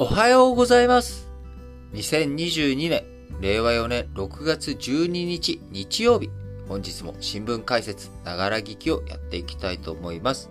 [0.00, 1.28] おはようございます。
[1.92, 3.02] 2022年、
[3.40, 6.30] 令和4年6月12日日曜日、
[6.68, 10.50] 本日も新聞解説、ながら聞きをやっていきたいと思います。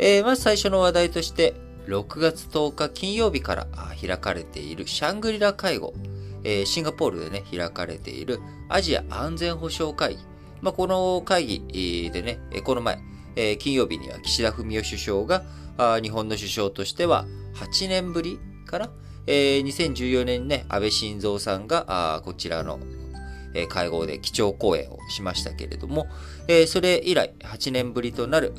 [0.00, 1.54] えーまず最初の話題として、
[1.86, 3.68] 6月10日金曜日から
[4.04, 5.94] 開かれているシャングリラ会合、
[6.42, 10.24] えーシンガポールでね、開かれているアジア安全保障会議。
[10.62, 12.98] まあ、この会議でね、この前、
[13.36, 15.44] えー金曜日には岸田文雄首相が、
[16.02, 18.90] 日本の首相としては8年ぶりかな、
[19.26, 22.78] えー2014年にね、安倍晋三さんが、こちらの、
[23.54, 26.06] えー会合で基調講演をしましたけれども、
[26.48, 28.52] えーそれ以来8年ぶりとなる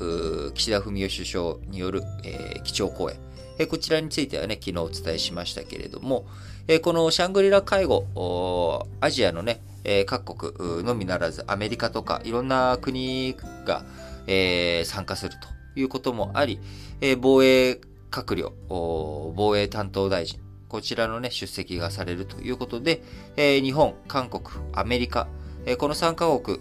[0.54, 3.16] 岸田文雄首相による、えー基調講演、
[3.58, 6.26] えーこちらについてはね、昨日お伝えしましたけれども、
[6.68, 13.36] えーこのシャングリラ会合、アジアのね、えー各国のみならずアメリカとかいろんな国
[13.66, 13.84] が、
[14.26, 15.34] えー参加する
[15.74, 16.58] ということもあり、
[17.00, 17.78] えー防衛
[18.10, 23.02] 閣僚、防衛担当大臣、こちらのね、出席がされるということで、
[23.36, 25.28] えー日本、韓国、アメリカ、
[25.64, 26.58] えーこの3カ国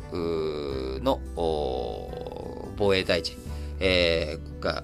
[1.03, 1.19] の
[2.77, 3.37] 防衛大臣、
[3.79, 4.83] えーが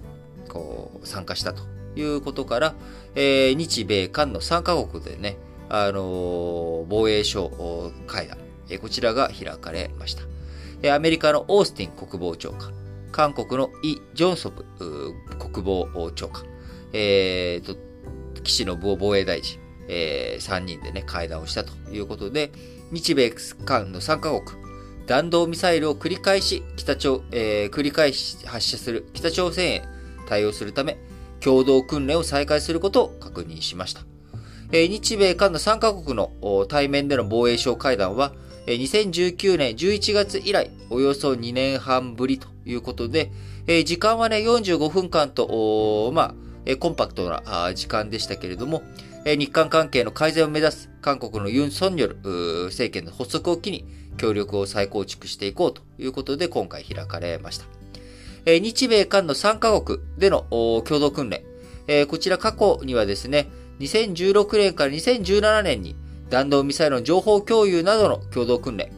[0.49, 1.63] こう参加したと
[1.95, 2.75] いうことから、
[3.15, 5.37] え日米韓の3カ国でね、
[5.69, 8.37] あの防衛省会談、
[8.69, 10.23] えこちらが開かれました。
[10.93, 12.73] アメリカのオースティン国防長官、
[13.11, 14.65] 韓国のイ・ジョンソプ
[15.37, 16.45] 国防長官、
[16.93, 17.75] えーと、
[18.43, 22.51] 岸信夫防衛大臣、え3人でね、会談をしたということで、
[22.91, 23.31] 日米
[23.65, 24.61] 韓の3カ国、
[25.07, 29.83] 弾道ミサイルを繰り返し北朝、えー繰り返し発射する北朝鮮へ
[30.27, 30.97] 対応するため、
[31.39, 34.01] 共同訓練を再開することを確認しました。
[34.71, 36.31] えー日米韓の3カ国の
[36.69, 38.33] 対面での防衛省会談は、
[38.67, 43.31] えー2019年11月以来、およそ2年半ぶりということで、
[43.67, 46.35] えー時間はね、45分間と、まあ、
[46.79, 48.83] コンパクトな時間でしたけれども、
[49.25, 53.85] 日韓関係の改善を目指す韓国のユン・ソンニョル政権の発足を機に
[54.17, 57.65] 協力を再構築していこうということで今回開かれました。
[58.45, 61.43] 日米韓の3カ国での共同訓練、
[62.07, 65.95] こちら過去にはですね、2016年から2017年に
[66.29, 68.91] 弾道ミサイルの情報共有などの共同訓練、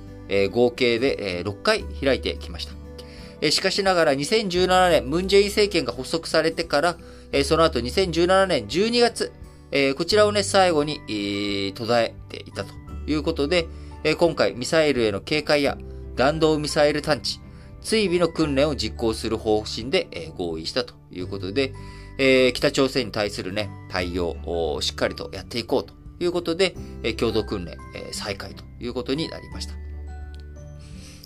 [0.51, 3.51] 合計で、え6回開いてきました。
[3.51, 6.97] しかしながら2017年、ムンジェイン政権が発足されてから、
[7.33, 9.33] えその後2017年12月、
[9.71, 12.73] えこちらをね、最後に、え途絶えていたと
[13.07, 13.67] いうことで、
[14.03, 15.77] え今回ミサイルへの警戒や
[16.15, 17.39] 弾道ミサイル探知、
[17.81, 21.73] 追尾の訓練を実行する方針で、え合意したということで、
[22.19, 29.73] え北朝鮮に対するね、対応をしっかりとやっていこうということで、え共同訓練、え再開ということになりました。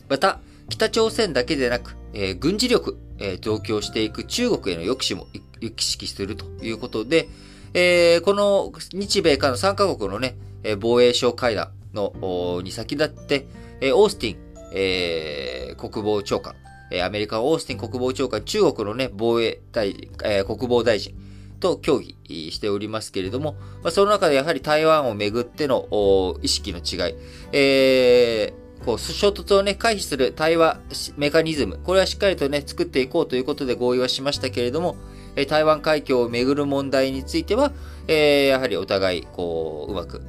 [0.07, 5.28] また、北朝鮮だけでなく、え軍事力、え増強していく中国への抑止も
[5.61, 7.29] 意識するということで、
[7.73, 13.47] えーこの日米韓の3カ国のね、え防衛省会談のに先立って、
[13.81, 14.38] えオースティン、
[14.73, 16.55] えー国防長官、
[16.91, 21.16] えアメリカオースティン国防長官、中国のね、防衛大臣、えー国防大臣
[21.59, 22.16] と協議
[22.51, 23.53] しておりますけれども、
[23.84, 27.16] まあ、その中でやはり台湾をめぐっての意識の違い、
[27.51, 30.80] えーこう衝突をね、回避する対話
[31.18, 34.96] メカニズム、これはしっかりとね、作っていこうということで合意はしましたけれども、
[35.36, 37.72] え台湾海峡をめぐる問題については、
[38.08, 40.22] えーやはりお互い、こう、うまく、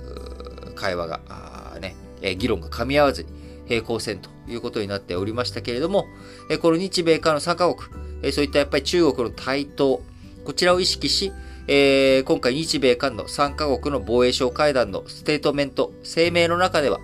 [0.75, 1.21] 会話が、
[1.81, 3.29] ね、え議論が噛み合わずに
[3.67, 6.07] 平行線ということになっておりましたけれども、
[6.51, 7.89] えこの日米韓の3カ国、
[8.23, 10.03] えそういったやっぱり中国の台頭、
[10.45, 11.33] こちらを意識し、
[11.69, 16.99] え今回日米韓の3カ国の防衛省会談のステートメント、声明の中では、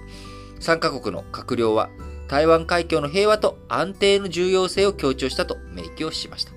[0.65, 1.91] 3カ国の閣僚は
[2.27, 6.53] 台湾海峡の平和と安定の重要性を強調したと明記をしました。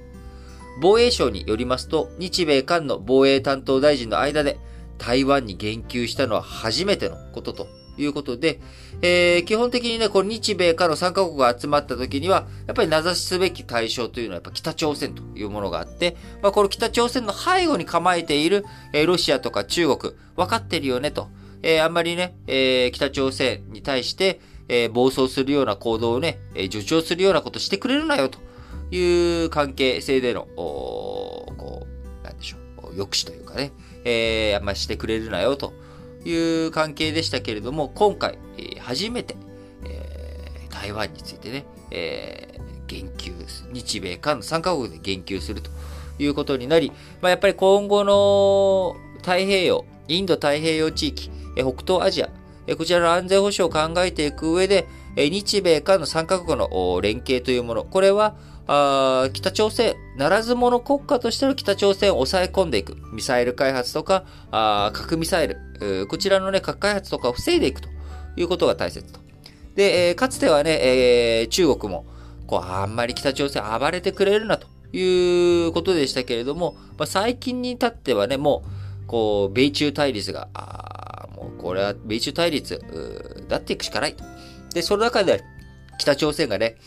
[0.81, 4.59] 防衛省によりますと、日米韓の防衛担当大臣の間で
[4.97, 8.61] 台湾に言及したのは初めてのことということで、
[9.01, 18.63] えー基本的にね、この日米韓の3カ国が集まった時には、やっぱり名指しすべき対象というのはやっぱ北朝鮮というものがあって、まあ、この北朝鮮の背後に構えている、
[18.93, 21.27] えーロシアとか中国、分かってるよねと。
[21.67, 28.39] えーあんまりね、えー北朝鮮に対して、えー暴走するような行動をね、え助長するようなことしてくれるなよと
[28.89, 31.85] いう関係性での、こ
[32.21, 33.73] う、なんでしょう、抑止というかね、
[34.05, 35.73] えあんまりしてくれるなよと
[36.23, 36.33] い
[36.67, 38.39] う関係でしたけれども、今回、
[38.79, 39.35] 初めて、
[39.83, 43.33] え台湾についてね、えー言及、
[43.73, 45.69] 日米韓3カ国で言及すると
[46.17, 52.29] いうことになり、まあ、やっぱり今後の太平洋、インド太平洋地域、北東アジア、
[52.77, 58.35] こちらの安全保障を考えていく上で、日米韓の3カ国の連携というもの、これは
[58.67, 62.97] あ北朝鮮、ならず者国家としての北朝鮮を抑え込んでいく。
[63.13, 67.87] ミサイル開発とか、あ核ミサイル、こちらのね、核開発とかを防いでいくと
[68.35, 69.21] いうことが大切と。
[69.75, 72.05] で、え、かつてはね、えー、中国も、
[72.45, 78.76] こう、あんまり北朝鮮暴れてくれるなということでしたけれども、まあ、最近に至ってはね、もう、
[79.07, 82.79] こう、米中対立が、あもうこれは米中対立、
[83.47, 84.23] だっていくしかないと。
[84.73, 85.43] で、その中で、
[85.97, 86.77] 北朝鮮がね、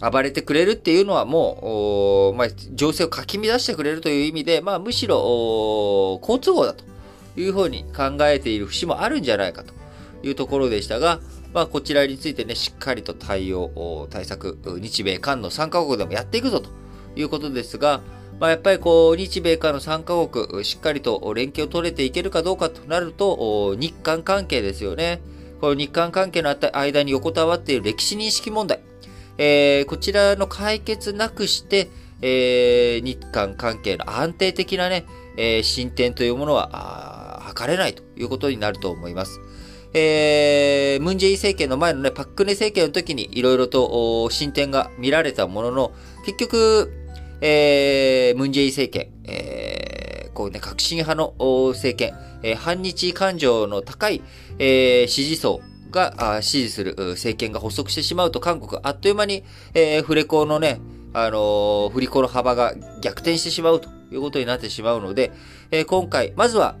[0.00, 6.84] 暴れてくれるっていうのはもう、まあ、情勢をかき乱してくれるという意味で、まあ、むしろ、好都合だと
[7.36, 9.72] いうふうに考えている節もあるんじゃないかと
[10.22, 11.20] いうところでしたが、
[11.54, 16.68] まあ、こちらについてね、しっかりと対応、対策、日米韓の3カ国でもやっていくぞと
[17.14, 18.02] いうことですが、
[18.38, 25.20] まあ、やっぱりこう、日米韓の3カ国、しっかりと連携を取れていけるかどうかとなると、日韓関係ですよね。
[25.60, 28.80] この日韓関係の間に横たわっている歴史認識問題。
[29.38, 31.88] えー、こちらの解決なくして、
[32.20, 35.06] えー、日韓関係の安定的なね、
[35.36, 39.40] えー、進展というものは、図れないということになると思います。
[39.94, 45.92] えー、ムンジェイン政権の前のね、パックネ政権の時にいろいろと進展が見られたものの、
[46.26, 47.05] 結局、
[47.40, 51.34] えー、ムンジェイ政権、えー、こうね、革新派の
[51.72, 54.22] 政権、えー、反日感情の高い、
[54.58, 55.60] えー、支持層
[55.90, 59.44] が支持する政権が発足してしまうと、韓国あっという間に、
[59.74, 60.80] えー、フレコのね、
[61.12, 65.32] あのー、振り子の幅が逆転してしまうということになってしまうので、
[65.70, 66.76] えー、今回、まずは、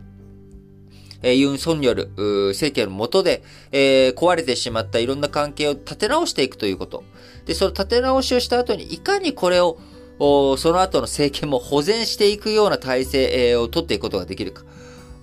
[1.22, 2.10] えー、ユン・ソンによる
[2.48, 3.42] 政権の下で、
[3.72, 7.04] えー、壊れてしまったいろんな関係を立て直していくということ。
[7.46, 9.78] で、その立て直しをした後に、いかにこれを、
[10.18, 14.64] その後の政権も保全していくような体制を取っていくことができるか。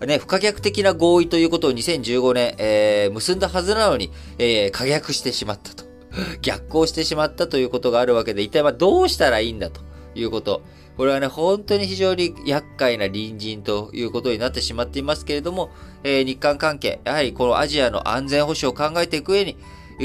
[0.05, 5.85] ね、不可逆的な合意ということを2015年、えー、結んだはずなのに、えー、可逆してしまったと。
[6.41, 9.81] 逆行してしまったということがあるわけで、一体まあどうしたらいいんだと
[10.15, 10.61] いうこと。
[10.97, 15.71] これはね、本当に非常に厄介な隣人ということになってしまっていますけれども、
[16.03, 19.57] えー、日韓関係、やはりこのアジアの安全保障を考えていく上に、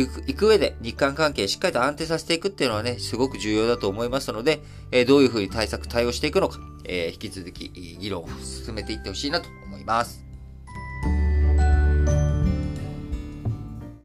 [0.06, 4.60] 行く上で日韓関係しっかりと安定させていくっていうのはね、すごく重要だと思いますので、
[4.92, 10.27] え、どういうふうに対策、対応していくのか、え、引き続き議論を進めていってほしいなと思います。